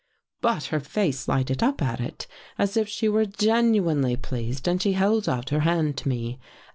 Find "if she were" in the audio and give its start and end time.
2.75-3.23